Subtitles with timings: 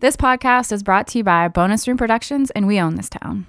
[0.00, 3.46] This podcast is brought to you by Bonus Room Productions, and we own this town.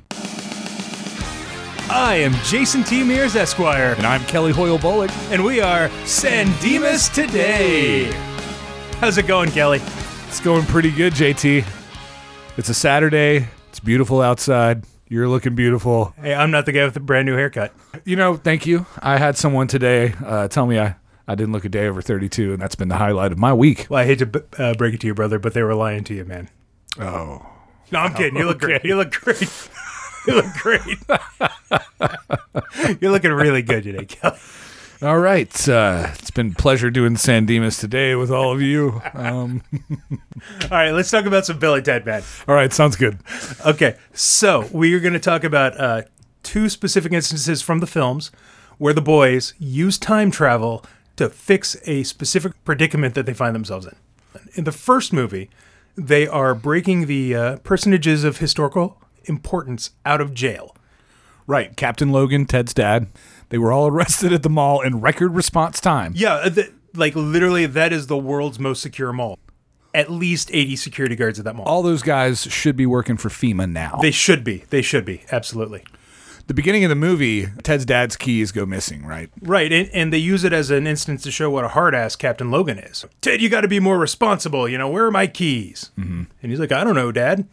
[1.90, 3.04] I am Jason T.
[3.04, 5.12] Mears, Esquire, And I'm Kelly Hoyle Bullock.
[5.30, 8.06] and we are San Dimas Today.
[9.00, 9.82] How's it going, Kelly?
[10.28, 11.66] It's going pretty good, JT.
[12.58, 13.48] It's a Saturday.
[13.70, 14.86] It's beautiful outside.
[15.10, 16.14] You're looking beautiful.
[16.22, 17.74] Hey, I'm not the guy with the brand new haircut.
[18.06, 18.86] You know, thank you.
[19.00, 20.96] I had someone today uh, tell me I,
[21.28, 23.88] I didn't look a day over 32, and that's been the highlight of my week.
[23.90, 26.04] Well, I hate to b- uh, break it to you, brother, but they were lying
[26.06, 26.50] to you, man.
[27.00, 27.46] Oh.
[27.92, 28.38] No, I'm kidding.
[28.38, 28.84] You look great.
[28.84, 29.42] You look great.
[30.28, 30.82] you look great.
[33.02, 34.38] You're looking really good today, Kelly.
[35.02, 35.70] All right.
[35.70, 39.00] Uh, it's been a pleasure doing San Dimas today with all of you.
[39.14, 39.62] Um,
[40.64, 42.24] All right, let's talk about some Billy Ted, man.
[42.48, 42.74] all right.
[42.74, 43.20] Sounds good.
[43.66, 46.02] Okay, so we are going to talk about uh,
[46.42, 48.32] two specific instances from the films
[48.80, 50.84] where the boys use time travel
[51.18, 53.96] to fix a specific predicament that they find themselves in.
[54.56, 55.50] In the first movie,
[55.96, 60.76] they are breaking the uh, personages of historical importance out of jail.
[61.48, 61.76] Right.
[61.76, 63.08] Captain Logan, Ted's dad,
[63.50, 66.14] they were all arrested at the mall in record response time.
[66.16, 69.40] Yeah, uh, th- like literally, that is the world's most secure mall.
[69.94, 71.66] At least 80 security guards at that mall.
[71.66, 73.98] All those guys should be working for FEMA now.
[74.02, 74.66] They should be.
[74.70, 75.24] They should be.
[75.32, 75.84] Absolutely.
[76.48, 79.30] The beginning of the movie, Ted's dad's keys go missing, right?
[79.42, 82.16] Right, and, and they use it as an instance to show what a hard ass
[82.16, 83.06] Captain Logan is.
[83.22, 84.68] Ted, you got to be more responsible.
[84.70, 85.92] You know, where are my keys?
[86.00, 86.24] Mm-hmm.
[86.42, 87.48] And he's like, I don't know, Dad.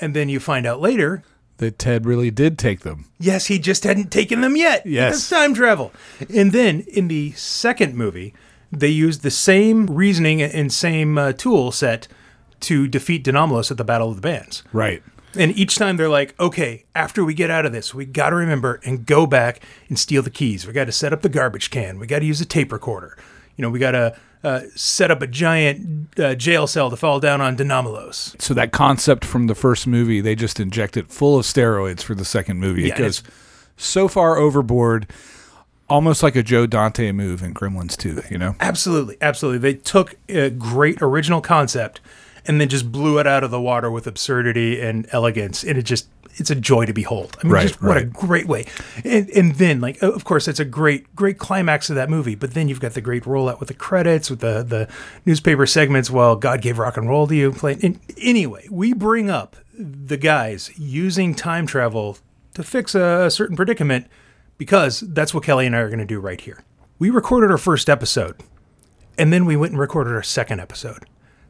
[0.00, 1.22] And then you find out later,
[1.58, 3.04] That Ted really did take them.
[3.20, 4.84] yes, he just hadn't taken them yet.
[4.84, 5.14] Yes.
[5.14, 5.92] It's time travel.
[6.34, 8.34] And then in the second movie,
[8.72, 12.08] they used the same reasoning and same uh, tool set
[12.60, 14.64] to defeat De Nomolos at the Battle of the Bands.
[14.72, 15.04] Right.
[15.36, 18.36] And each time they're like, okay, after we get out of this, we got to
[18.36, 20.66] remember and go back and steal the keys.
[20.66, 21.98] We got to set up the garbage can.
[21.98, 23.16] We got to use a tape recorder.
[23.56, 27.18] You know, we got to uh, set up a giant uh, jail cell to fall
[27.20, 28.40] down on De Nomolos.
[28.40, 32.14] So that concept from the first movie, they just inject it full of steroids for
[32.14, 32.82] the second movie.
[32.82, 33.22] Yeah, it goes
[33.76, 35.10] so far overboard,
[35.88, 38.54] almost like a Joe Dante move in Gremlins 2, you know?
[38.60, 39.58] Absolutely, absolutely.
[39.58, 42.00] They took a great original concept
[42.46, 45.82] and then just blew it out of the water with absurdity and elegance, and it
[45.82, 47.36] just it's a joy to behold.
[47.40, 48.66] I mean, Right, just what a great way.
[49.04, 52.54] And and then like of course it's a great great climax of that movie, but
[52.54, 54.88] then you've got the great rollout with the credits with the the
[55.24, 56.10] newspaper segments.
[56.10, 57.52] Well, God gave rock and roll to you.
[57.52, 62.18] Playing and anyway, we bring up the guys using time travel
[62.54, 64.06] to fix a, a certain predicament
[64.58, 66.62] because that's what Kelly and I are going to do right here.
[66.98, 68.40] We recorded our first episode
[69.18, 71.04] and then we went and recorded our second episode.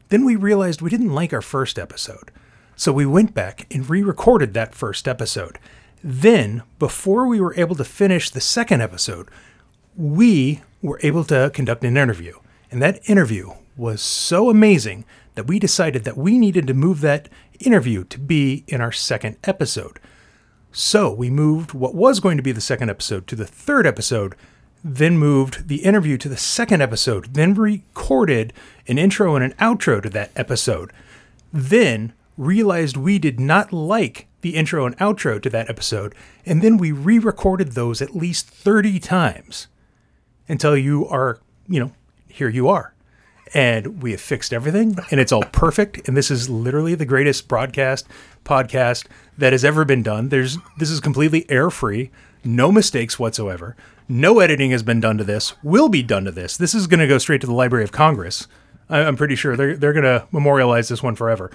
[0.09, 2.31] Then we realized we didn't like our first episode.
[2.75, 5.59] So we went back and re recorded that first episode.
[6.03, 9.29] Then, before we were able to finish the second episode,
[9.95, 12.37] we were able to conduct an interview.
[12.69, 15.05] And that interview was so amazing
[15.35, 17.29] that we decided that we needed to move that
[17.59, 19.99] interview to be in our second episode.
[20.71, 24.35] So we moved what was going to be the second episode to the third episode,
[24.87, 28.53] then moved the interview to the second episode, then recorded
[28.87, 30.93] an intro and an outro to that episode,
[31.51, 36.13] then realized we did not like the intro and outro to that episode,
[36.45, 39.67] and then we re recorded those at least 30 times
[40.47, 41.91] until you are, you know,
[42.27, 42.93] here you are.
[43.55, 46.07] And we have fixed everything and it's all perfect.
[46.07, 48.05] And this is literally the greatest broadcast
[48.43, 49.07] podcast
[49.37, 50.29] that has ever been done.
[50.29, 52.11] There's this is completely air free,
[52.43, 53.75] no mistakes whatsoever.
[54.07, 56.57] No editing has been done to this, will be done to this.
[56.57, 58.47] This is going to go straight to the Library of Congress.
[58.89, 61.49] I- I'm pretty sure they're, they're going to memorialize this one forever.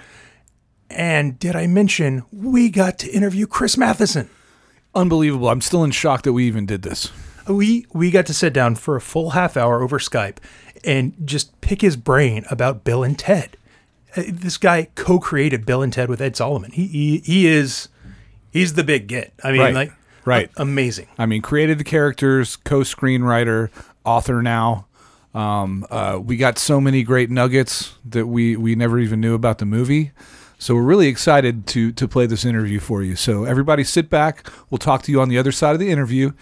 [0.89, 4.29] And did I mention we got to interview Chris Matheson?
[4.93, 5.47] Unbelievable.
[5.47, 7.09] I'm still in shock that we even did this.
[7.47, 10.37] we we got to sit down for a full half hour over Skype
[10.83, 13.55] and just pick his brain about Bill and Ted.
[14.17, 16.71] Uh, This guy co-created Bill and Ted with Ed Solomon.
[16.71, 17.87] He he, he is
[18.51, 19.31] he's the big get.
[19.41, 19.93] I mean, Right, like
[20.25, 20.49] right.
[20.57, 21.07] a- amazing.
[21.17, 23.69] I mean, created the characters, co screenwriter,
[24.05, 24.87] author now.
[25.33, 29.59] Um, uh, we got so many great nuggets that we, we never even knew about
[29.59, 30.11] the movie.
[30.61, 33.15] So we're really excited to to play this interview for you.
[33.15, 34.47] So everybody sit back.
[34.69, 36.33] We'll talk to you on the other side of the interview.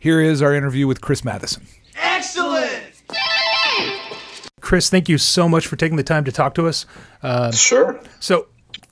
[0.00, 1.68] Here is our interview with Chris Matheson.
[1.94, 3.00] Excellent!
[4.60, 6.84] Chris, thank you so much for taking the time to talk to us.
[7.54, 8.00] Sure.
[8.18, 8.48] So,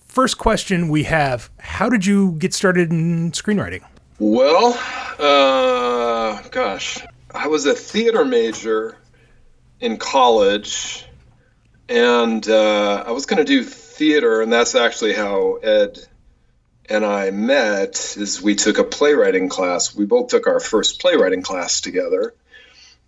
[0.06, 3.82] first question we have: How did you get started in screenwriting?
[4.20, 4.76] Well,
[5.20, 6.99] uh, gosh,
[7.32, 8.97] I was a theater major
[9.79, 11.06] in college,
[11.88, 16.00] and uh, I was going to do theater, and that's actually how Ed
[16.88, 18.17] and I met.
[18.19, 19.94] Is we took a playwriting class.
[19.94, 22.35] We both took our first playwriting class together,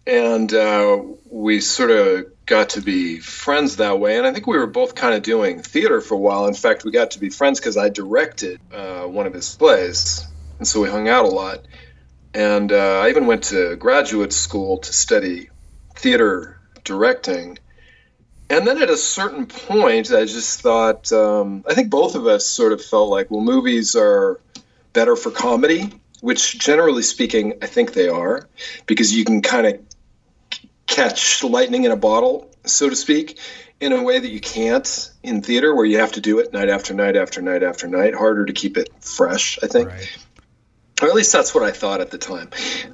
[0.06, 4.16] and uh, we sort of got to be friends that way.
[4.16, 6.46] And I think we were both kind of doing theater for a while.
[6.46, 10.24] In fact, we got to be friends because I directed uh, one of his plays,
[10.60, 11.64] and so we hung out a lot.
[12.34, 15.48] And uh, I even went to graduate school to study
[15.96, 17.58] theater directing.
[18.50, 22.46] And then at a certain point, I just thought, um, I think both of us
[22.46, 24.38] sort of felt like, well, movies are
[24.92, 25.90] better for comedy,
[26.20, 28.46] which generally speaking, I think they are,
[28.86, 29.80] because you can kind of
[30.86, 33.38] catch lightning in a bottle, so to speak,
[33.80, 36.68] in a way that you can't in theater, where you have to do it night
[36.68, 38.14] after night after night after night.
[38.14, 39.88] Harder to keep it fresh, I think.
[39.88, 40.18] Right.
[41.00, 42.50] Or at least that's what I thought at the time.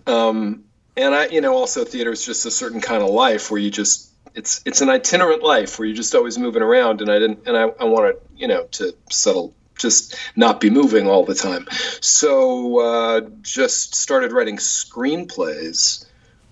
[0.07, 0.65] Um,
[0.97, 3.71] and I, you know, also theater is just a certain kind of life where you
[3.71, 7.01] just it's it's an itinerant life where you're just always moving around.
[7.01, 11.07] And I didn't, and I, I wanted, you know, to settle just not be moving
[11.07, 11.67] all the time.
[12.01, 16.07] So uh, just started writing screenplays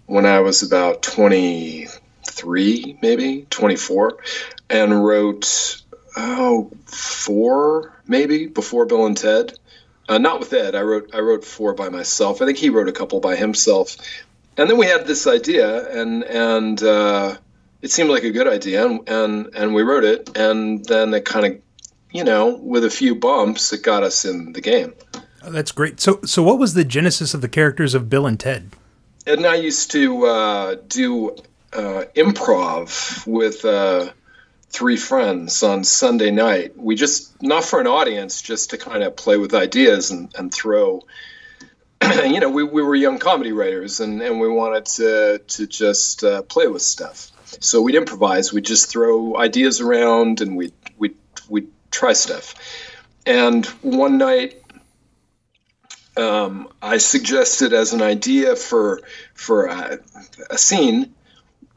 [0.06, 4.18] when I was about 23, maybe 24,
[4.70, 5.82] and wrote
[6.16, 9.58] oh four maybe before Bill and Ted.
[10.08, 10.74] Uh, not with Ed.
[10.74, 12.42] I wrote I wrote four by myself.
[12.42, 13.96] I think he wrote a couple by himself.
[14.56, 17.36] And then we had this idea, and and uh,
[17.82, 21.24] it seemed like a good idea, and, and and we wrote it, and then it
[21.24, 21.60] kind of,
[22.12, 24.94] you know, with a few bumps, it got us in the game.
[25.42, 26.00] Oh, that's great.
[26.00, 28.70] So, so what was the genesis of the characters of Bill and Ted?
[29.26, 31.30] Ed and I used to uh, do
[31.72, 34.10] uh, improv with uh,
[34.74, 36.76] three friends on Sunday night.
[36.76, 40.52] We just, not for an audience, just to kind of play with ideas and, and
[40.52, 41.02] throw.
[42.24, 46.24] you know, we, we were young comedy writers and, and we wanted to, to just
[46.24, 47.30] uh, play with stuff.
[47.60, 51.14] So we'd improvise, we'd just throw ideas around and we'd, we'd,
[51.48, 52.56] we'd try stuff.
[53.24, 54.60] And one night,
[56.16, 59.00] um, I suggested as an idea for
[59.34, 59.98] for a,
[60.48, 61.12] a scene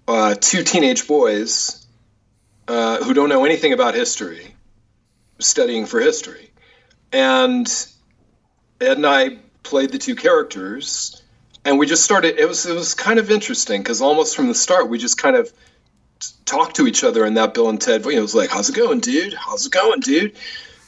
[0.07, 1.86] uh, two teenage boys
[2.97, 4.55] uh, who don't know anything about history
[5.39, 6.51] studying for history,
[7.11, 7.67] and
[8.81, 11.21] Ed and I played the two characters,
[11.65, 12.39] and we just started.
[12.39, 15.35] It was it was kind of interesting because almost from the start we just kind
[15.35, 15.51] of
[16.45, 18.05] talked to each other in that Bill and Ted.
[18.05, 19.33] You know, it was like, "How's it going, dude?
[19.33, 20.35] How's it going, dude?"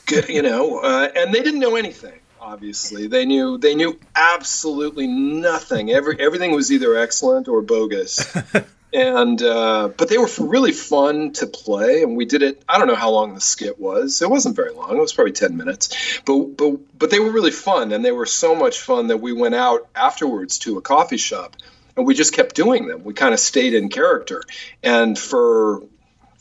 [0.05, 5.05] Good, you know, uh, and they didn't know anything obviously they knew they knew absolutely
[5.05, 8.35] nothing every everything was either excellent or bogus
[8.93, 12.87] and uh, but they were really fun to play and we did it i don't
[12.87, 16.21] know how long the skit was it wasn't very long it was probably 10 minutes
[16.25, 19.33] but but but they were really fun and they were so much fun that we
[19.33, 21.55] went out afterwards to a coffee shop
[21.95, 24.41] and we just kept doing them we kind of stayed in character
[24.83, 25.83] and for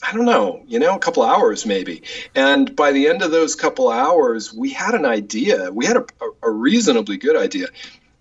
[0.00, 2.02] I don't know, you know, a couple hours maybe.
[2.32, 5.72] And by the end of those couple hours, we had an idea.
[5.72, 6.04] We had a,
[6.40, 7.66] a, reasonably good idea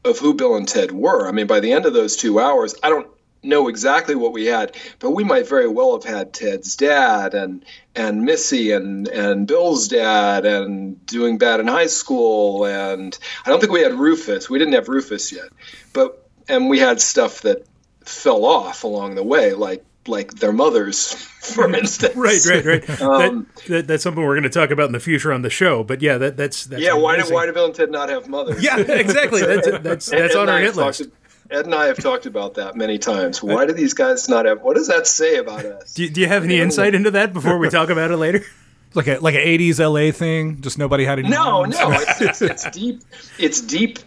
[0.04, 1.28] of who Bill and Ted were.
[1.28, 3.08] I mean, by the end of those two hours, I don't
[3.48, 7.64] know exactly what we had, but we might very well have had Ted's dad and
[7.96, 12.66] and Missy and and Bill's dad and doing bad in high school.
[12.66, 14.50] And I don't think we had Rufus.
[14.50, 15.50] We didn't have Rufus yet,
[15.94, 17.66] but and we had stuff that
[18.06, 22.16] fell off along the way, like like their mothers, for instance.
[22.16, 23.02] right, right, right.
[23.02, 25.50] Um, that, that, that's something we're going to talk about in the future on the
[25.50, 25.84] show.
[25.84, 26.94] But yeah, that, that's, that's yeah.
[26.94, 28.64] Why did why did Bill and Ted not have mothers?
[28.64, 29.42] yeah, exactly.
[29.42, 31.04] That's that's that's on our hit list.
[31.50, 33.42] Ed and I have talked about that many times.
[33.42, 34.62] Why uh, do these guys not have?
[34.62, 35.94] What does that say about us?
[35.94, 38.44] Do, do you have any insight into that before we talk about it later?
[38.94, 40.62] Like a like an '80s LA thing.
[40.62, 41.28] Just nobody had any.
[41.28, 41.92] No, no.
[41.92, 43.02] It's, it's, it's deep.
[43.38, 44.00] It's deep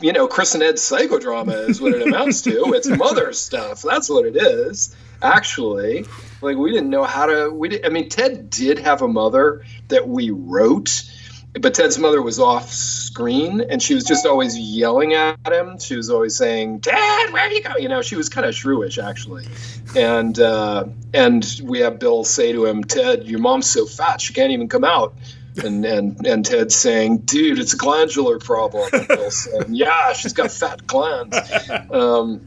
[0.00, 2.74] you know, Chris and Ed's psychodrama is what it amounts to.
[2.74, 3.82] It's mother stuff.
[3.82, 6.04] That's what it is actually
[6.42, 9.64] like we didn't know how to we did, i mean ted did have a mother
[9.88, 11.04] that we wrote
[11.60, 15.96] but ted's mother was off screen and she was just always yelling at him she
[15.96, 19.02] was always saying dad where are you going you know she was kind of shrewish
[19.02, 19.46] actually
[19.96, 20.84] and uh,
[21.14, 24.68] and we have bill say to him ted your mom's so fat she can't even
[24.68, 25.14] come out
[25.64, 30.32] and and and Ted saying, "Dude, it's a glandular problem." And Bill saying, "Yeah, she's
[30.32, 31.36] got fat glands."
[31.90, 32.40] Um,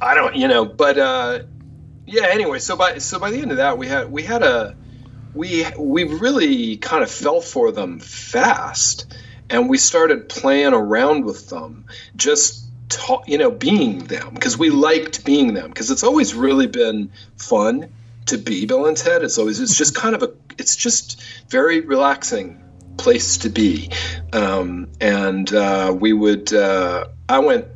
[0.00, 1.40] I don't, you know, but uh,
[2.06, 2.26] yeah.
[2.30, 4.76] Anyway, so by so by the end of that, we had we had a
[5.34, 9.14] we we really kind of fell for them fast,
[9.50, 11.84] and we started playing around with them,
[12.16, 16.66] just ta- you know, being them because we liked being them because it's always really
[16.66, 17.88] been fun
[18.26, 19.22] to be Bill and Ted.
[19.22, 22.62] It's always it's just kind of a it's just very relaxing
[22.98, 23.90] place to be,
[24.32, 27.66] um, and uh, we would uh, I went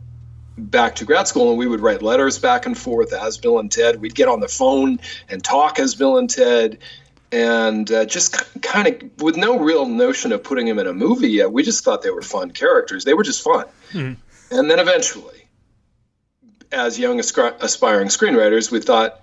[0.59, 3.71] back to grad school and we would write letters back and forth as Bill and
[3.71, 4.01] Ted.
[4.01, 6.79] We'd get on the phone and talk as Bill and Ted.
[7.37, 11.29] And uh, just kind of with no real notion of putting them in a movie
[11.29, 13.05] yet, we just thought they were fun characters.
[13.05, 13.67] They were just fun.
[13.93, 14.57] Mm-hmm.
[14.57, 15.47] And then eventually,
[16.73, 19.21] as young ascri- aspiring screenwriters, we thought,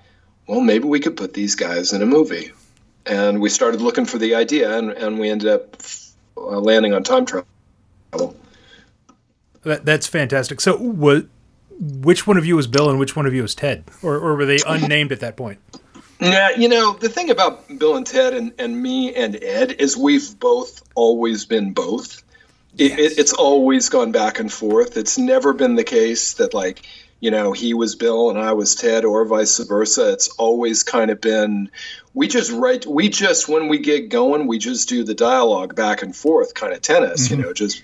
[0.48, 2.51] well, maybe we could put these guys in a movie.
[3.08, 5.75] And we started looking for the idea, and, and we ended up
[6.38, 8.36] uh, landing on time travel.
[9.63, 10.62] That, that's fantastic.
[10.62, 11.25] So, what,
[11.79, 13.86] which one of you was Bill and which one of you was Ted?
[14.03, 15.58] Or, or were they unnamed at that point?
[16.24, 19.98] Yeah, you know, the thing about Bill and Ted and, and me and Ed is
[19.98, 22.24] we've both always been both.
[22.77, 23.00] It, Yes.
[23.00, 24.98] it, it's always gone back and forth.
[24.98, 26.88] It's never been the case that, like,
[27.20, 30.12] you know, he was Bill and I was Ted or vice versa.
[30.12, 31.70] It's always kind of been,
[32.13, 36.01] we just write, we just, when we get going, we just do the dialogue back
[36.01, 37.84] and forth, kind of tennis, you know, just,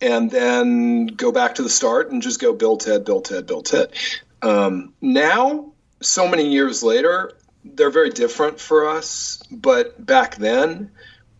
[0.00, 3.62] and then go back to the start and just go Bill, Ted, Bill, Ted, Bill,
[3.62, 3.92] Ted.
[4.40, 7.32] Um, now, so many years later,
[7.64, 9.42] they're very different for us.
[9.50, 10.90] But back then,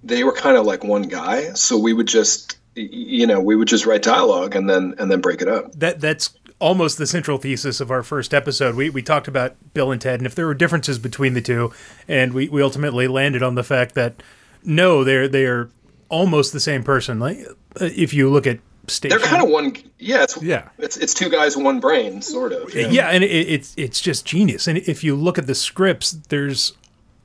[0.03, 1.53] they were kind of like one guy.
[1.55, 5.21] So we would just, you know, we would just write dialogue and then and then
[5.21, 5.73] break it up.
[5.73, 8.75] That that's almost the central thesis of our first episode.
[8.77, 11.73] We we talked about Bill and Ted, and if there were differences between the two,
[12.09, 14.23] and we, we ultimately landed on the fact that
[14.65, 15.71] no, they're they are
[16.09, 17.19] almost the same person.
[17.19, 17.39] Like
[17.81, 19.77] uh, if you look at station, They're kind of one.
[19.99, 20.69] Yeah, it's Yeah.
[20.79, 22.75] It's it's two guys, one brain, sort of.
[22.75, 24.67] yeah, and it, it's it's just genius.
[24.67, 26.73] And if you look at the scripts, there's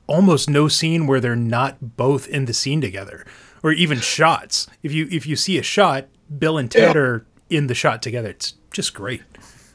[0.06, 3.26] almost no scene where they're not both in the scene together,
[3.62, 4.66] or even shots.
[4.82, 6.06] If you if you see a shot,
[6.38, 7.00] Bill and Ted Yeah.
[7.00, 8.28] are in the shot together.
[8.30, 9.22] It's just great.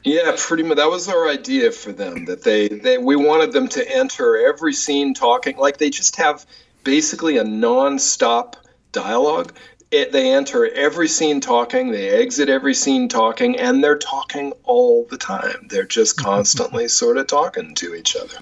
[0.04, 0.76] Yeah, pretty much.
[0.76, 2.26] That was our idea for them.
[2.26, 6.44] That they, they we wanted them to enter every scene talking like they just have
[6.84, 8.56] basically a non-stop
[8.92, 9.52] dialogue.
[9.94, 11.92] It, they enter every scene talking.
[11.92, 15.66] They exit every scene talking, and they're talking all the time.
[15.68, 18.38] They're just constantly sort of talking to each other.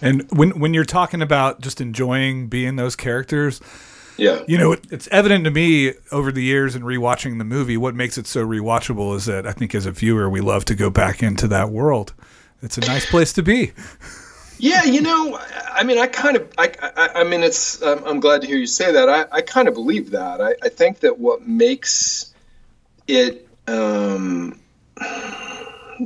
[0.00, 3.60] And when when you're talking about just enjoying being those characters,
[4.16, 4.42] Yeah.
[4.46, 7.94] you know, it, it's evident to me over the years in rewatching the movie what
[7.94, 10.90] makes it so rewatchable is that I think as a viewer we love to go
[10.90, 12.12] back into that world.
[12.62, 13.72] It's a nice place to be.
[14.62, 15.36] Yeah, you know,
[15.72, 17.82] I mean, I kind of, I, I, I mean, it's.
[17.82, 19.08] I'm, I'm glad to hear you say that.
[19.08, 20.40] I, I kind of believe that.
[20.40, 22.32] I, I think that what makes
[23.08, 24.60] it, um,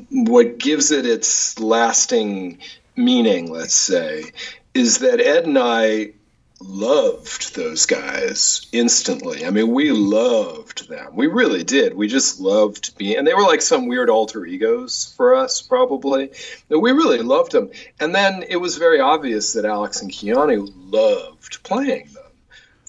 [0.09, 2.61] what gives it its lasting
[2.97, 4.25] meaning, let's say,
[4.73, 6.13] is that Ed and I
[6.61, 9.45] loved those guys instantly.
[9.45, 11.15] I mean, we loved them.
[11.15, 11.95] We really did.
[11.95, 16.31] We just loved being, and they were like some weird alter egos for us, probably.
[16.69, 17.71] But we really loved them.
[18.01, 22.33] And then it was very obvious that Alex and Keanu loved playing them,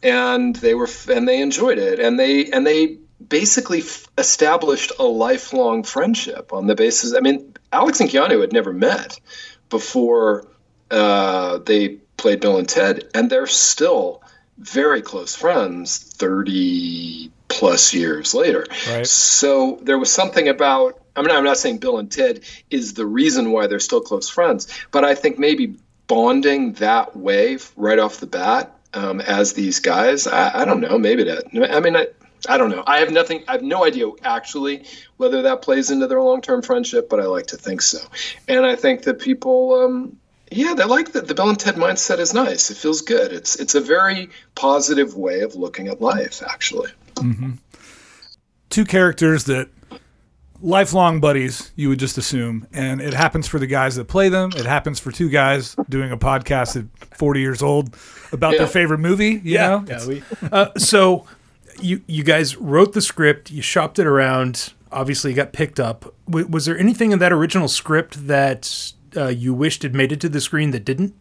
[0.02, 2.98] and they were, and they enjoyed it, and they, and they
[3.28, 7.14] basically f- established a lifelong friendship on the basis.
[7.14, 9.20] I mean, Alex and Keanu had never met
[9.70, 10.48] before
[10.90, 14.22] uh, they played Bill and Ted, and they're still
[14.58, 18.66] very close friends 30 plus years later.
[18.90, 19.08] Right.
[19.08, 23.06] So there was something about, I mean, I'm not saying Bill and Ted is the
[23.06, 25.76] reason why they're still close friends, but I think maybe
[26.08, 30.98] bonding that way right off the bat um, as these guys, I, I don't know,
[30.98, 32.08] maybe that, I mean, I,
[32.48, 32.84] I don't know.
[32.86, 33.44] I have nothing.
[33.48, 34.86] I have no idea actually
[35.18, 38.00] whether that plays into their long-term friendship, but I like to think so.
[38.48, 40.18] And I think that people, um,
[40.51, 41.27] yeah, they like that.
[41.27, 42.70] The Bill and Ted mindset is nice.
[42.72, 43.32] It feels good.
[43.34, 46.92] It's it's a very positive way of looking at life, actually.
[48.70, 49.70] Two characters that
[50.62, 54.51] lifelong buddies, you would just assume, and it happens for the guys that play them.
[54.56, 57.96] It happens for two guys doing a podcast at 40 years old
[58.32, 58.60] about Yeah.
[58.60, 59.86] their favorite movie, you know?
[59.88, 60.06] yeah.
[60.06, 61.25] We, uh, so
[61.80, 64.74] you you guys wrote the script, you shopped it around.
[64.92, 66.13] Obviously, it got picked up.
[66.27, 70.22] W- was there anything in that original script that uh, you wished had made it
[70.22, 71.14] to the screen that didn't?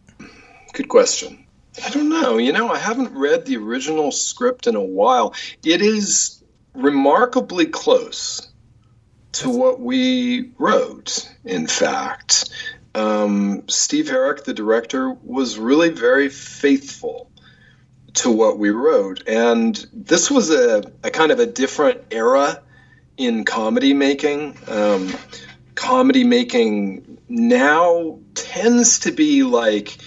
[0.73, 1.45] Good question.
[1.85, 2.37] I don't know.
[2.37, 5.33] You know, I haven't read the original script in a while.
[5.63, 8.51] It is remarkably close
[9.33, 12.49] to what we wrote, in fact.
[12.95, 17.29] Um, Steve Herek, the director, was really very faithful
[18.15, 19.27] to what we wrote.
[19.27, 22.61] And this was a, a kind of a different era
[23.17, 24.57] in comedy making.
[24.67, 25.13] Um,
[25.77, 29.97] comedy making now tends to be like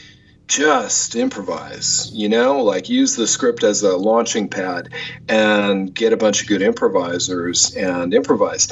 [0.48, 4.90] just improvise, you know, like use the script as a launching pad
[5.28, 8.68] and get a bunch of good improvisers and improvise.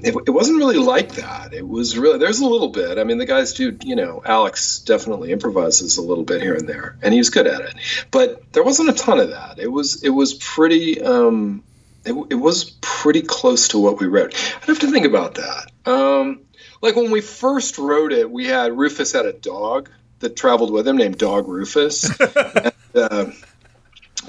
[0.00, 1.54] It, it wasn't really like that.
[1.54, 2.98] It was really, there's a little bit.
[2.98, 6.68] I mean, the guys do, you know, Alex definitely improvises a little bit here and
[6.68, 7.74] there, and he's good at it.
[8.10, 9.58] But there wasn't a ton of that.
[9.58, 11.62] It was, it was pretty, um,
[12.04, 14.34] it, it was pretty close to what we wrote.
[14.62, 15.70] I'd have to think about that.
[15.86, 16.40] Um,
[16.80, 19.90] like when we first wrote it, we had Rufus had a dog
[20.20, 22.04] that traveled with him named Dog Rufus.
[22.20, 23.26] and, uh,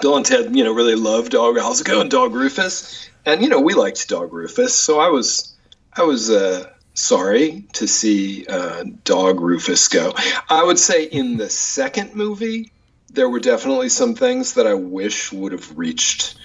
[0.01, 1.57] Bill and Ted, you know, really loved Dog.
[1.57, 3.09] How's it going, Dog Rufus?
[3.25, 5.55] And you know, we liked Dog Rufus, so I was,
[5.93, 10.13] I was, uh, sorry to see uh, Dog Rufus go.
[10.49, 12.71] I would say in the second movie,
[13.09, 16.37] there were definitely some things that I wish would have reached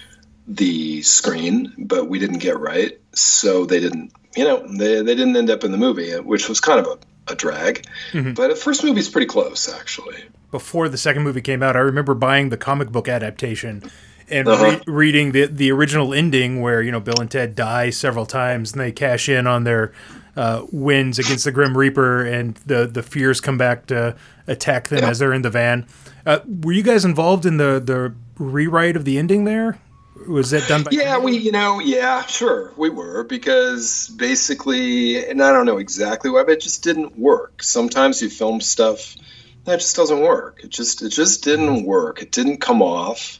[0.49, 2.99] the screen, but we didn't get right.
[3.14, 6.59] So they didn't, you know, they, they didn't end up in the movie, which was
[6.59, 7.87] kind of a, a drag.
[8.12, 8.33] Mm-hmm.
[8.33, 10.25] But the first movie's pretty close, actually.
[10.50, 13.90] Before the second movie came out, I remember buying the comic book adaptation
[14.31, 14.64] and uh-huh.
[14.64, 18.73] re- reading the the original ending where you know Bill and Ted die several times
[18.73, 19.93] and they cash in on their
[20.37, 25.00] uh, wins against the Grim Reaper and the the fears come back to attack them
[25.00, 25.11] yeah.
[25.11, 25.87] as they're in the van.
[26.26, 29.78] Uh, were you guys involved in the the rewrite of the ending there?
[30.26, 30.90] Was that done by?
[30.92, 36.30] Yeah, we you know yeah sure we were because basically and I don't know exactly
[36.30, 37.62] why but it just didn't work.
[37.62, 39.16] Sometimes you film stuff
[39.64, 40.60] that just doesn't work.
[40.64, 41.87] It just it just didn't mm-hmm.
[41.87, 42.22] work.
[42.22, 43.38] It didn't come off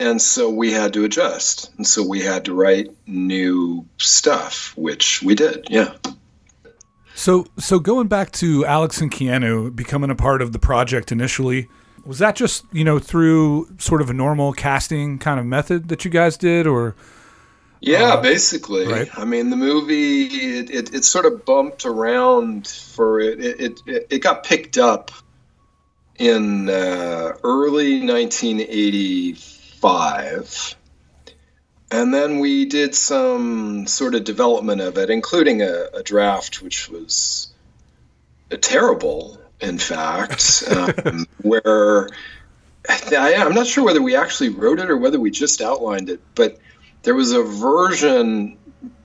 [0.00, 5.22] and so we had to adjust and so we had to write new stuff which
[5.22, 5.94] we did yeah
[7.14, 11.68] so so going back to alex and keanu becoming a part of the project initially
[12.04, 16.04] was that just you know through sort of a normal casting kind of method that
[16.04, 16.94] you guys did or
[17.80, 19.08] yeah uh, basically right?
[19.18, 24.06] i mean the movie it, it, it, sort of bumped around for it it, it,
[24.10, 25.10] it got picked up
[26.20, 30.76] in uh, early 1985.
[31.90, 36.88] And then we did some sort of development of it, including a, a draft which
[36.90, 37.48] was
[38.60, 42.08] terrible, in fact, um, where
[42.88, 46.20] I, I'm not sure whether we actually wrote it or whether we just outlined it,
[46.34, 46.58] but
[47.02, 48.56] there was a version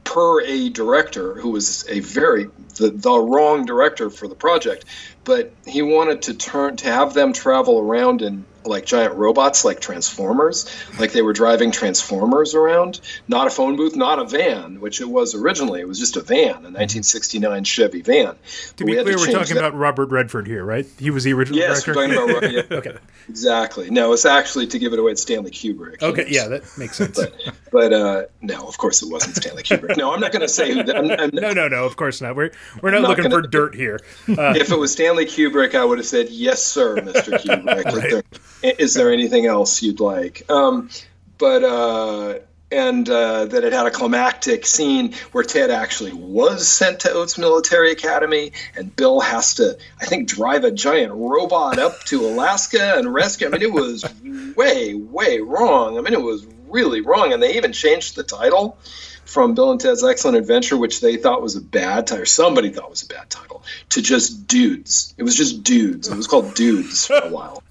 [0.04, 2.46] per a director who was a very
[2.78, 4.86] the, the wrong director for the project
[5.24, 9.79] but he wanted to turn to have them travel around in like giant robots like
[9.79, 10.65] transformers
[11.00, 15.10] like they were driving transformers around not a phone booth not a van which it
[15.10, 15.81] was originally.
[15.81, 18.36] It was just a van a 1969 chevy van.
[18.77, 19.65] To be clear to we're talking that.
[19.65, 20.86] about robert redford here right?
[21.00, 22.07] He was the original yes director?
[22.07, 22.98] we're talking about yeah, okay.
[23.29, 23.89] Exactly.
[23.89, 26.01] No it's actually to give it away it's stanley kubrick.
[26.01, 27.17] Okay yeah that makes sense.
[27.17, 27.34] but,
[27.72, 29.97] but uh, no of course it wasn't stanley kubrick.
[29.97, 32.36] No i'm not going to say who I'm, I'm, no no no of course not.
[32.36, 32.51] We're,
[32.82, 33.99] we're not, not looking gonna, for dirt here.
[34.30, 38.13] Uh, if it was stanley kubrick i would have said yes sir mr kubrick.
[38.13, 38.23] Right
[38.63, 40.50] is there anything else you'd like?
[40.50, 40.89] Um,
[41.38, 42.39] but uh,
[42.72, 47.38] and uh, that it had a climactic scene where Ted actually was sent to Oates
[47.38, 52.96] Military Academy, and Bill has to, I think, drive a giant robot up to Alaska
[52.98, 53.48] and rescue.
[53.48, 54.04] I mean, it was
[54.56, 55.98] way, way wrong.
[55.98, 58.78] I mean, it was really wrong, and they even changed the title
[59.26, 62.89] from Bill and Ted's Excellent Adventure, which they thought was a bad title, somebody thought
[62.89, 65.13] was a bad title, to just Dudes.
[65.18, 66.08] It was just Dudes.
[66.08, 67.63] It was called Dudes for a while.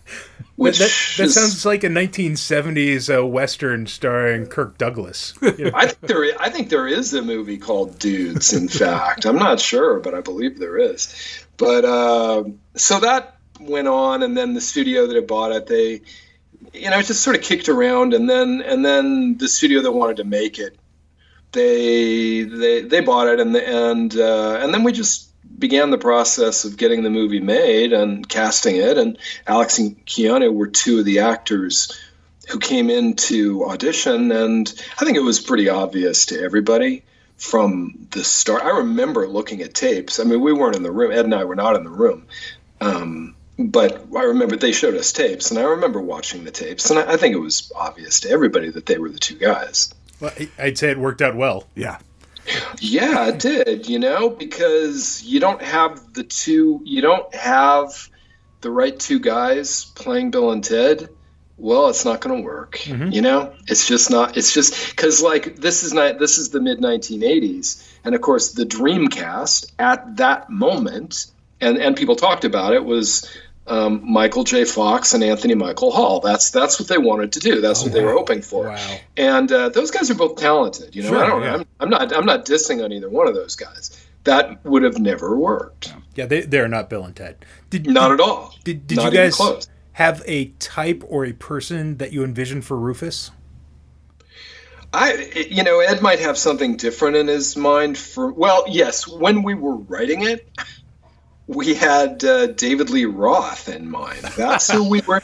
[0.56, 5.34] Which that, that, is, sounds like a 1970s uh, western starring Kirk Douglas.
[5.42, 5.70] You know?
[5.74, 8.52] I think there, is, I think there is a movie called Dudes.
[8.52, 11.12] In fact, I'm not sure, but I believe there is.
[11.56, 12.44] But uh,
[12.76, 16.02] so that went on, and then the studio that had bought it, they,
[16.72, 19.92] you know, it just sort of kicked around, and then and then the studio that
[19.92, 20.76] wanted to make it,
[21.50, 25.98] they they they bought it, and the, and uh, and then we just began the
[25.98, 28.98] process of getting the movie made and casting it.
[28.98, 31.98] And Alex and Keanu were two of the actors
[32.48, 34.32] who came in to audition.
[34.32, 37.02] And I think it was pretty obvious to everybody
[37.36, 38.62] from the start.
[38.62, 40.20] I remember looking at tapes.
[40.20, 41.12] I mean, we weren't in the room.
[41.12, 42.26] Ed and I were not in the room.
[42.80, 46.98] Um, but I remember they showed us tapes, and I remember watching the tapes, and
[46.98, 49.94] I, I think it was obvious to everybody that they were the two guys.
[50.20, 51.64] Well, I'd say it worked out well.
[51.74, 51.98] Yeah.
[52.80, 58.08] Yeah, it did, you know, because you don't have the two, you don't have
[58.60, 61.08] the right two guys playing Bill and Ted.
[61.56, 62.78] Well, it's not going to work.
[62.78, 63.12] Mm-hmm.
[63.12, 66.60] You know, it's just not, it's just because like this is not, this is the
[66.60, 67.88] mid 1980s.
[68.04, 71.26] And of course, the Dreamcast at that moment,
[71.60, 73.28] and, and people talked about it, was
[73.66, 74.64] um, Michael J.
[74.64, 76.20] Fox and Anthony Michael Hall.
[76.20, 77.60] That's that's what they wanted to do.
[77.60, 77.98] That's oh, what wow.
[77.98, 78.68] they were hoping for.
[78.68, 78.96] Wow.
[79.16, 80.94] And uh, those guys are both talented.
[80.94, 81.42] You know, sure, I don't.
[81.42, 81.54] Yeah.
[81.54, 82.16] I'm, I'm, not.
[82.16, 84.06] I'm not dissing on either one of those guys.
[84.24, 85.92] That would have never worked.
[86.14, 87.44] Yeah, they they're not Bill and Ted.
[87.70, 88.54] Did, not did, at all.
[88.64, 92.76] Did Did not you guys have a type or a person that you envisioned for
[92.76, 93.30] Rufus?
[94.92, 98.32] I, you know, Ed might have something different in his mind for.
[98.32, 100.48] Well, yes, when we were writing it
[101.46, 104.22] we had uh, David Lee Roth in mind.
[104.36, 105.22] That's who we were.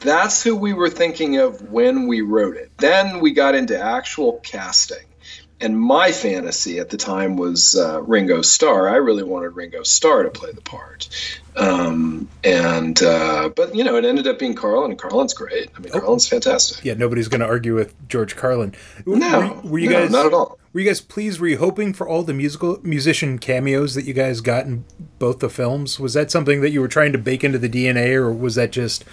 [0.00, 2.70] That's who we were thinking of when we wrote it.
[2.78, 5.04] Then we got into actual casting,
[5.60, 8.88] And my fantasy at the time was uh, Ringo Starr.
[8.88, 11.08] I really wanted Ringo Starr to play the part.
[11.56, 15.70] Um, and uh, but you know, it ended up being Carlin, and Carlin's great.
[15.76, 16.84] I mean, Carlin's fantastic.
[16.84, 18.74] Yeah, nobody's going to argue with George Carlin.
[19.04, 20.58] No, were, were you no, guys not at all.
[20.72, 21.40] Were you guys pleased?
[21.40, 24.84] Were you hoping for all the musical musician cameos that you guys got in
[25.18, 25.98] both the films?
[25.98, 28.70] Was that something that you were trying to bake into the DNA, or was that
[28.70, 29.04] just?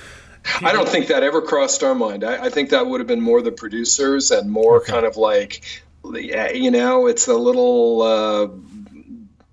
[0.62, 2.24] I don't think that ever crossed our mind.
[2.24, 5.84] I, I think that would have been more the producers and more kind of like,
[6.16, 8.48] you know, it's a little uh,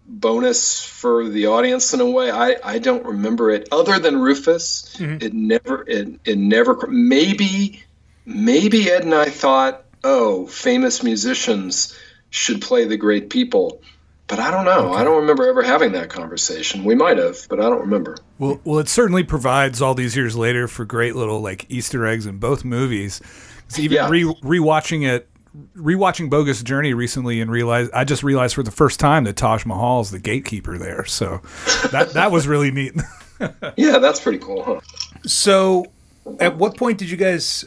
[0.07, 2.31] bonus for the audience in a way.
[2.31, 4.97] I, I don't remember it other than Rufus.
[4.99, 7.83] It never it it never maybe
[8.25, 11.99] maybe Ed and I thought, oh, famous musicians
[12.31, 13.81] should play the great people.
[14.27, 14.95] But I don't know.
[14.95, 16.85] I don't remember ever having that conversation.
[16.85, 18.17] We might have, but I don't remember.
[18.39, 22.25] Well, well, it certainly provides all these years later for great little like Easter eggs
[22.25, 23.21] in both movies.
[23.77, 24.09] even Yeah.
[24.09, 25.29] re rewatching it,
[25.77, 29.65] rewatching Bogus Journey recently, and realized I just realized for the first time that Taj
[29.65, 31.05] Mahal is the gatekeeper there.
[31.05, 31.41] So
[31.93, 32.95] that that was really neat.
[33.77, 34.81] Yeah, that's pretty cool, huh?
[35.27, 35.87] So,
[36.39, 37.65] at what point did you guys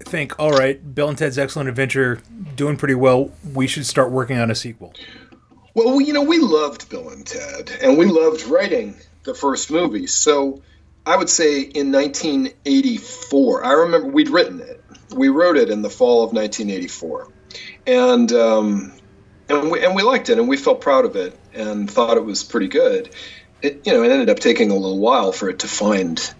[0.00, 2.20] think, all right, Bill and Ted's Excellent Adventure
[2.54, 3.30] doing pretty well?
[3.52, 4.94] We should start working on a sequel.
[5.74, 9.70] Well, we, you know, we loved Bill and Ted, and we loved writing the first
[9.70, 10.06] movie.
[10.06, 10.62] So
[11.04, 14.77] I would say in 1984, I remember we'd written it.
[15.10, 17.28] We wrote it in the fall of 1984,
[17.86, 18.92] and um,
[19.48, 22.24] and we and we liked it, and we felt proud of it, and thought it
[22.24, 23.10] was pretty good.
[23.62, 26.34] It you know it ended up taking a little while for it to find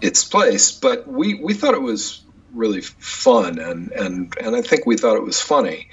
[0.00, 4.86] its place, but we we thought it was really fun, and and and I think
[4.86, 5.88] we thought it was funny.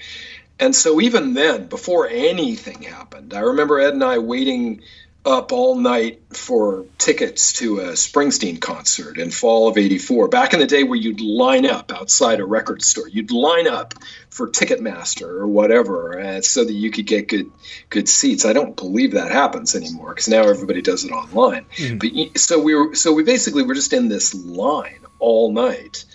[0.60, 4.82] And so even then, before anything happened, I remember Ed and I waiting
[5.26, 10.30] up all night for tickets to a Springsteen concert in fall of 84.
[10.30, 13.08] Back in the day where you'd line up outside a record store.
[13.08, 13.94] You'd line up
[14.30, 17.52] for Ticketmaster or whatever uh, so that you could get good
[17.90, 18.46] good seats.
[18.46, 21.66] I don't believe that happens anymore because now everybody does it online.
[21.98, 26.06] But so we were so we basically were just in this line all night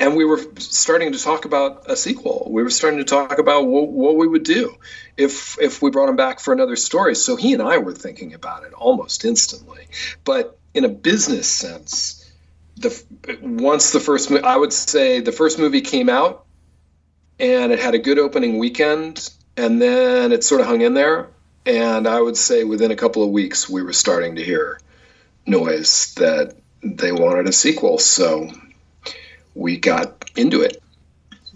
[0.00, 2.48] and we were starting to talk about a sequel.
[2.50, 4.76] We were starting to talk about what, what we would do
[5.16, 7.14] if if we brought him back for another story.
[7.14, 9.88] So he and I were thinking about it almost instantly.
[10.24, 12.30] But in a business sense,
[12.76, 13.02] the
[13.42, 16.44] once the first I would say the first movie came out
[17.40, 21.28] and it had a good opening weekend and then it sort of hung in there
[21.66, 24.80] and I would say within a couple of weeks we were starting to hear
[25.46, 27.98] noise that they wanted a sequel.
[27.98, 28.48] So
[29.58, 30.80] we got into it.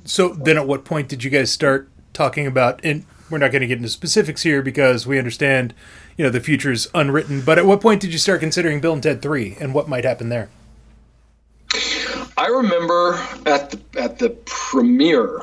[0.05, 2.81] So then, at what point did you guys start talking about?
[2.83, 5.73] And we're not going to get into specifics here because we understand,
[6.17, 7.41] you know, the future is unwritten.
[7.43, 10.05] But at what point did you start considering Bill and Ted Three and what might
[10.05, 10.51] happen there?
[12.37, 13.15] I remember
[13.47, 15.41] at the at the premiere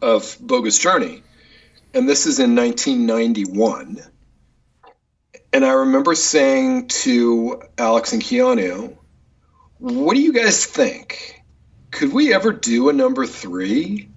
[0.00, 1.22] of Bogus Journey,
[1.92, 4.00] and this is in 1991.
[5.52, 8.96] And I remember saying to Alex and Keanu,
[9.78, 11.42] "What do you guys think?
[11.90, 14.08] Could we ever do a number three?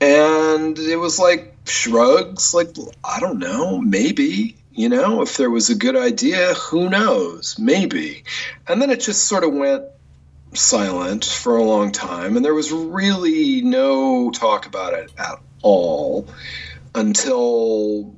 [0.00, 2.74] And it was like shrugs, like
[3.04, 4.56] I don't know, maybe.
[4.72, 8.24] You know, if there was a good idea, who knows, maybe.
[8.66, 9.84] And then it just sort of went
[10.54, 16.26] silent for a long time, and there was really no talk about it at all
[16.94, 18.14] until,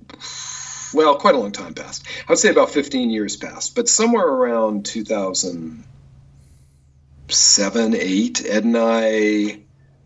[0.94, 2.06] well, quite a long time passed.
[2.28, 4.84] I would say about 15 years passed, but somewhere around
[7.32, 9.60] 2007, 8, Ed and I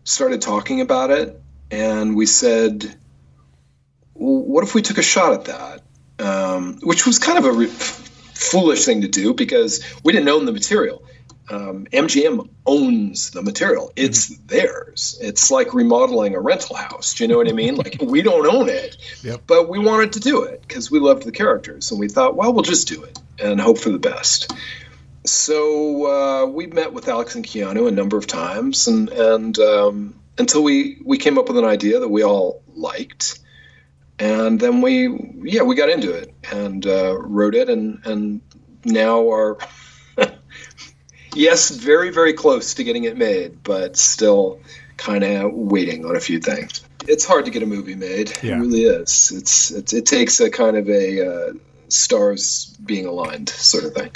[0.05, 2.83] started talking about it, and we said,
[4.13, 6.25] well, what if we took a shot at that?
[6.25, 10.45] Um, which was kind of a re- foolish thing to do because we didn't own
[10.45, 11.03] the material
[11.49, 13.91] um, MGM owns the material.
[13.95, 15.17] It's theirs.
[15.21, 17.13] It's like remodeling a rental house.
[17.13, 17.75] Do you know what I mean?
[17.77, 19.43] Like we don't own it, Yep.
[19.47, 22.51] but we wanted to do it because we loved the characters, and we thought, well,
[22.51, 24.51] we'll just do it and hope for the best.
[25.25, 30.19] So uh, we met with Alex and Keanu a number of times, and and um,
[30.37, 33.39] until we we came up with an idea that we all liked,
[34.19, 38.41] and then we yeah we got into it and uh, wrote it, and and
[38.85, 39.57] now are
[41.35, 44.59] yes, very, very close to getting it made, but still
[44.97, 46.83] kind of waiting on a few things.
[47.07, 48.31] It's hard to get a movie made.
[48.41, 48.55] Yeah.
[48.55, 49.31] It really is.
[49.33, 51.53] It's, it's it takes a kind of a uh,
[51.89, 54.11] stars being aligned sort of thing.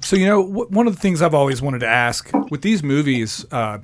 [0.00, 2.82] So you know, w- one of the things I've always wanted to ask with these
[2.82, 3.78] movies, uh,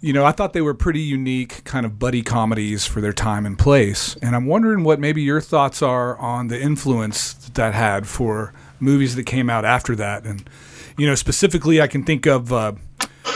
[0.00, 3.46] you know, I thought they were pretty unique, kind of buddy comedies for their time
[3.46, 7.74] and place, and I'm wondering what maybe your thoughts are on the influence that, that
[7.74, 10.48] had for movies that came out after that, and
[10.96, 12.52] you know, specifically, I can think of.
[12.52, 12.72] Uh,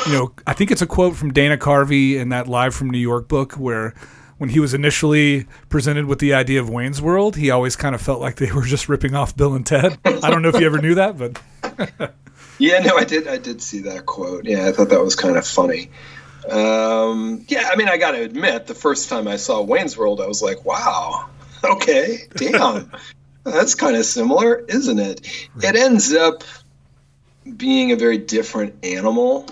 [0.06, 2.98] you know, I think it's a quote from Dana Carvey in that Live from New
[2.98, 3.94] York book where
[4.38, 8.00] when he was initially presented with the idea of Wayne's World, he always kind of
[8.00, 9.98] felt like they were just ripping off Bill and Ted.
[10.04, 12.12] I don't know if you ever knew that, but
[12.58, 13.28] Yeah, no, I did.
[13.28, 14.44] I did see that quote.
[14.44, 15.90] Yeah, I thought that was kind of funny.
[16.50, 20.20] Um, yeah, I mean, I got to admit, the first time I saw Wayne's World,
[20.20, 21.28] I was like, "Wow,
[21.64, 22.90] okay, damn,
[23.44, 26.42] that's kind of similar, isn't it?" It ends up
[27.56, 29.46] being a very different animal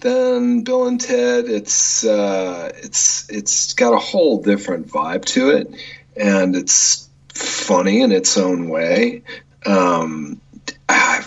[0.00, 1.46] than Bill and Ted.
[1.46, 5.74] It's uh, it's it's got a whole different vibe to it,
[6.16, 9.22] and it's funny in its own way.
[9.66, 10.40] Um,
[10.88, 11.22] uh,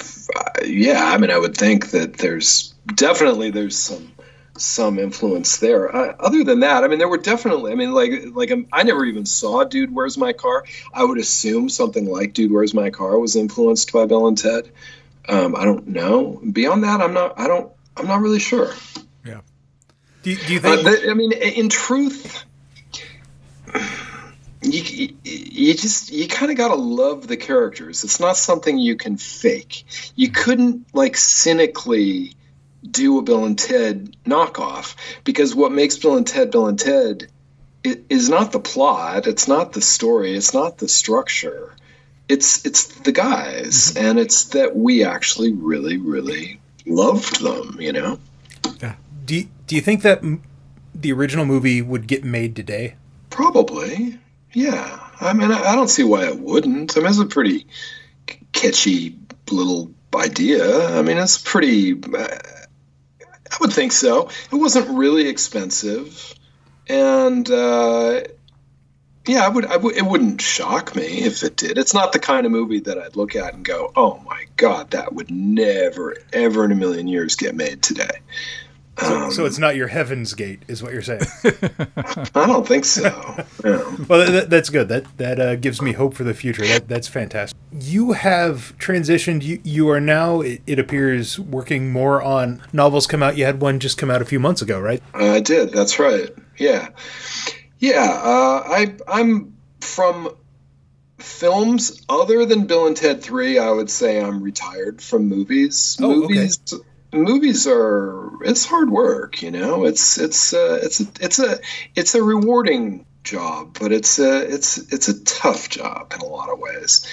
[0.66, 4.12] yeah, I mean, I would think that there's definitely there's some
[4.58, 5.94] some influence there.
[5.94, 7.72] Uh, other than that, I mean, there were definitely.
[7.72, 10.66] I mean, like like um, I never even saw Dude, Where's My Car?
[10.94, 14.72] I would assume something like Dude, Where's My Car was influenced by Bill and Ted.
[15.30, 16.42] Um, I don't know.
[16.52, 17.40] Beyond that, I'm not.
[17.40, 17.72] I don't.
[17.98, 18.74] I'm not really sure.
[19.26, 19.42] yeah.
[20.24, 20.84] Do, do you Uh, think?
[20.84, 22.44] the- I mean, in truth,
[24.62, 28.04] you, you, you just you kind of gotta love the characters.
[28.04, 29.86] It's not something you can fake.
[30.16, 32.36] You couldn't like cynically
[32.90, 37.28] do a Bill and Ted knockoff because what makes Bill and Ted Bill and Ted
[37.84, 39.26] is not the plot.
[39.26, 40.36] It's not the story.
[40.36, 41.76] It's not the structure.
[42.30, 47.80] It's it's the guys, and it's that we actually really really loved them.
[47.80, 48.20] You know.
[48.82, 48.96] Yeah.
[49.26, 50.22] Do you, do you think that
[50.94, 52.96] the original movie would get made today?
[53.30, 54.20] Probably.
[54.54, 55.00] Yeah.
[55.22, 56.98] I mean, I, I don't see why it wouldn't.
[56.98, 57.68] I mean, it's a pretty
[58.52, 59.18] catchy
[59.52, 60.98] little idea.
[60.98, 61.94] I mean, it's pretty.
[61.94, 62.38] Uh,
[63.52, 64.30] I would think so.
[64.52, 66.34] It wasn't really expensive,
[66.88, 68.22] and uh,
[69.28, 69.66] yeah, I would.
[69.66, 69.96] I would.
[69.96, 71.78] It wouldn't shock me if it did.
[71.78, 74.92] It's not the kind of movie that I'd look at and go, "Oh my god,
[74.92, 78.20] that would never, ever in a million years get made today."
[79.00, 81.22] So, so it's not your Heaven's Gate, is what you're saying.
[82.36, 83.10] I don't think so.
[83.64, 83.96] Yeah.
[84.10, 84.88] well, that, that's good.
[84.88, 86.66] That that uh, gives me hope for the future.
[86.66, 87.56] That that's fantastic.
[87.72, 89.44] You have transitioned.
[89.44, 93.06] You you are now, it, it appears, working more on novels.
[93.06, 93.38] Come out.
[93.38, 95.02] You had one just come out a few months ago, right?
[95.14, 95.72] I did.
[95.74, 96.30] That's right.
[96.58, 96.90] Yeah,
[97.82, 98.22] yeah.
[98.24, 100.34] Uh, I I'm from
[101.18, 103.60] films other than Bill and Ted Three.
[103.60, 105.98] I would say I'm retired from movies.
[106.00, 106.36] Oh, okay.
[106.36, 106.60] movies.
[107.12, 109.84] Movies are it's hard work, you know.
[109.84, 111.60] It's it's uh, it's a, it's a
[111.96, 116.50] it's a rewarding job, but it's a it's it's a tough job in a lot
[116.50, 117.06] of ways.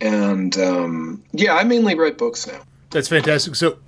[0.00, 2.62] And um, yeah, I mainly write books now.
[2.90, 3.54] That's fantastic.
[3.56, 3.78] So,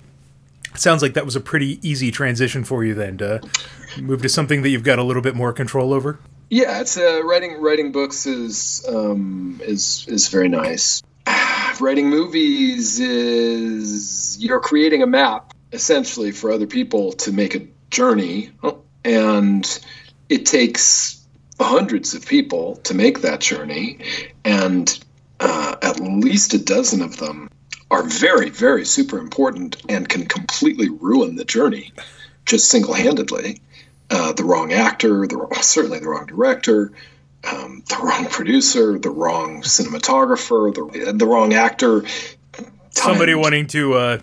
[0.73, 3.41] it sounds like that was a pretty easy transition for you then to
[4.01, 6.19] move to something that you've got a little bit more control over.
[6.49, 11.01] Yeah, it's uh, writing writing books is um, is is very nice.
[11.79, 18.51] writing movies is you're creating a map essentially for other people to make a journey,
[19.03, 19.79] and
[20.29, 21.25] it takes
[21.59, 23.99] hundreds of people to make that journey,
[24.43, 24.99] and
[25.39, 27.49] uh, at least a dozen of them
[27.91, 31.91] are very very super important and can completely ruin the journey
[32.45, 33.59] just single-handedly
[34.09, 36.91] uh, the wrong actor, the wrong, certainly the wrong director,
[37.43, 42.05] um, the wrong producer, the wrong cinematographer, the, the wrong actor.
[42.91, 44.19] Somebody wanting to uh,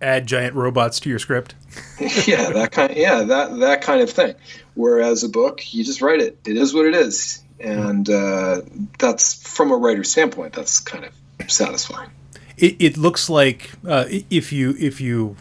[0.00, 1.54] add giant robots to your script.
[2.26, 4.34] yeah, that kind, yeah, that that kind of thing.
[4.74, 6.38] Whereas a book, you just write it.
[6.46, 8.60] It is what it is, and uh,
[8.98, 10.52] that's from a writer's standpoint.
[10.52, 12.10] That's kind of satisfying.
[12.56, 15.36] It, it looks like uh, if you if you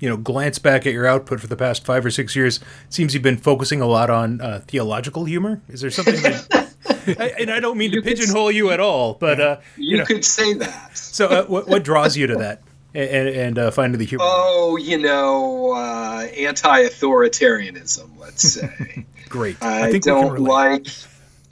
[0.00, 2.92] you know glance back at your output for the past five or six years, it
[2.92, 5.60] seems you've been focusing a lot on uh, theological humor.
[5.68, 6.74] Is there something that?
[7.18, 9.56] I, and I don't mean to You could s- pigeonhole you at all, but uh,
[9.76, 10.96] You, you know, could say that.
[10.96, 12.62] so uh, what, what draws you to that
[12.94, 14.24] and, and, and uh, finding the humor?
[14.26, 18.18] Oh, you know, uh, anti-authoritarianism.
[18.18, 19.06] Let's say.
[19.28, 19.56] Great.
[19.62, 20.86] I, think don't like.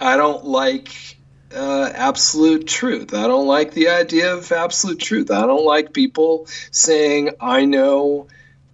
[0.00, 1.16] I don't like
[1.54, 3.14] uh, absolute truth.
[3.14, 5.30] I don't like the idea of absolute truth.
[5.30, 8.26] I don't like people saying, "I know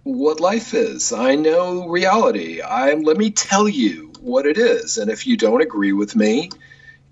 [0.03, 1.11] what life is.
[1.11, 2.61] I know reality.
[2.61, 6.49] I let me tell you what it is, and if you don't agree with me,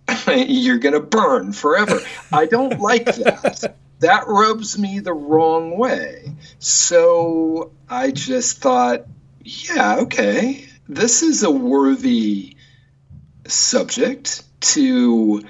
[0.28, 2.00] you're going to burn forever."
[2.32, 3.76] I don't like that.
[4.00, 6.36] That rubs me the wrong way.
[6.60, 9.06] So I just thought,
[9.44, 12.56] yeah, okay, this is a worthy
[13.48, 15.44] subject to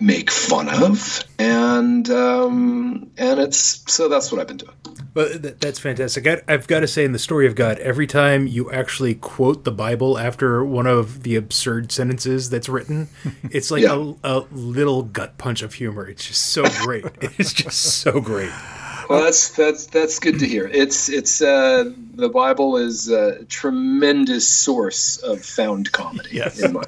[0.00, 4.74] make fun of, and um, and it's so that's what I've been doing.
[5.14, 6.26] But th- that's fantastic.
[6.26, 9.62] I, I've got to say, in the story of God, every time you actually quote
[9.62, 13.08] the Bible after one of the absurd sentences that's written,
[13.50, 14.12] it's like Yeah.
[14.24, 16.08] a, a little gut punch of humor.
[16.08, 17.04] It's just so great.
[17.20, 18.50] it's just so great.
[19.08, 20.66] Well, that's that's that's good to hear.
[20.66, 26.30] It's it's uh, the Bible is a tremendous source of found comedy.
[26.32, 26.60] Yes.
[26.60, 26.82] in my-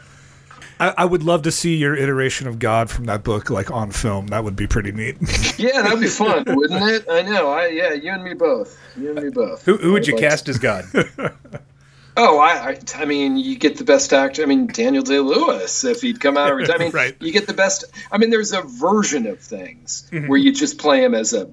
[0.79, 3.91] I, I would love to see your iteration of God from that book, like on
[3.91, 4.29] film.
[4.29, 5.17] That would be pretty neat.
[5.59, 7.07] yeah, that'd be fun, wouldn't it?
[7.11, 7.51] I know.
[7.51, 8.79] I yeah, you and me both.
[8.97, 9.65] You and me both.
[9.65, 10.85] Who, who would you I'd like cast as God?
[12.19, 14.43] Oh, I, I, I mean, you get the best actor.
[14.43, 16.77] I mean, Daniel Day Lewis, if he'd come out every time.
[16.81, 17.17] I mean, Right.
[17.21, 17.85] you get the best.
[18.11, 20.27] I mean, there's a version of things mm-hmm.
[20.27, 21.51] where you just play him as a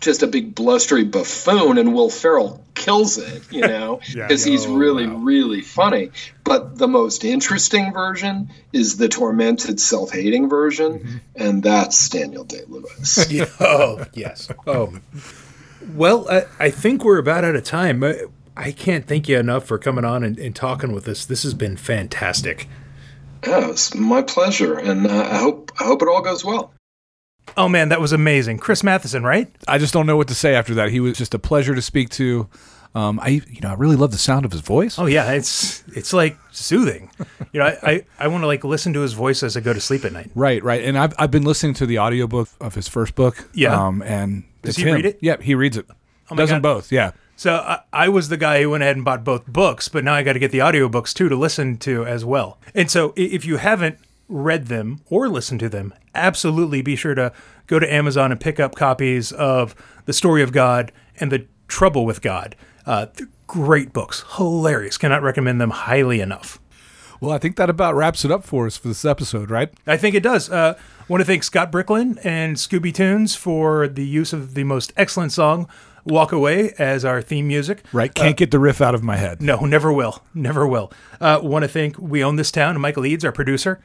[0.00, 4.26] just a big blustery buffoon, and Will Ferrell kills it, you know, Yeah.
[4.26, 5.16] because he's Oh, really, wow.
[5.16, 6.10] really funny.
[6.44, 13.26] But the most interesting version is the tormented, self-hating version, and that's Daniel Day Lewis.
[13.30, 14.48] Yeah, oh, yes.
[14.66, 14.94] Oh.
[15.94, 18.02] Well, I, I think we're about out of time.
[18.04, 18.16] I,
[18.56, 21.24] I can't thank you enough for coming on and, and talking with us.
[21.24, 22.68] This has been fantastic.
[23.46, 26.72] yeah, it's my pleasure, and uh, I hope I hope it all goes well.
[27.56, 28.58] Oh, man, that was amazing.
[28.58, 29.50] Chris Matheson, right?
[29.68, 30.90] I just don't know what to say after that.
[30.90, 32.48] He was just a pleasure to speak to.
[32.94, 34.98] Um, I, you know, I really love the sound of his voice.
[34.98, 37.08] Oh, yeah, it's it's like soothing.
[37.52, 39.72] You know, I, I, I want to like listen to his voice as I go
[39.72, 40.30] to sleep at night.
[40.34, 40.82] Right, right.
[40.84, 43.48] And I've, I've been listening to the audiobook of his first book.
[43.54, 43.80] Yeah.
[43.80, 44.96] Um, and Does he him.
[44.96, 45.18] read it?
[45.20, 45.86] Yep, he reads it.
[46.30, 47.12] my Does them both, yeah.
[47.36, 50.14] So I, I was the guy who went ahead and bought both books, but now
[50.14, 52.58] I got to get the audiobooks too to listen to as well.
[52.74, 53.98] And so if you haven't
[54.30, 57.32] read them or listened to them, absolutely be sure to
[57.66, 59.74] go to Amazon and pick up copies of
[60.06, 62.56] The Story of God and The Trouble with God.
[62.86, 64.96] Uh, they're great books, hilarious.
[64.96, 66.58] Cannot recommend them highly enough.
[67.20, 69.70] Well, I think that about wraps it up for us for this episode, right?
[69.86, 70.48] I think it does.
[70.48, 74.92] Uh, want to thank Scott Bricklin and Scooby Tunes for the use of the most
[74.96, 75.68] excellent song,
[76.06, 77.84] Walk Away, as our theme music.
[77.92, 78.14] Right.
[78.14, 79.42] Can't get the riff out of my head.
[79.42, 80.22] No, never will.
[80.32, 80.90] Never will.
[81.20, 83.82] Uh, want to thank We Own This Town and Michael Eads, our producer.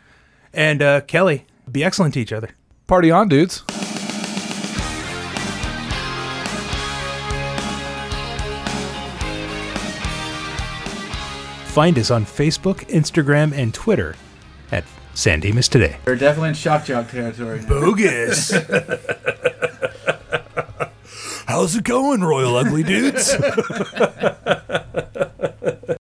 [0.55, 2.49] And uh, Kelly, be excellent to each other.
[2.87, 3.63] Party on, dudes.
[11.67, 14.15] Find us on Facebook, Instagram, and Twitter
[14.71, 15.97] at San Dimas Today.
[16.05, 17.59] We're definitely in shock jock territory.
[17.59, 17.67] now.
[17.67, 18.51] Bogus.
[21.47, 23.35] How's it going, Royal Ugly Dudes?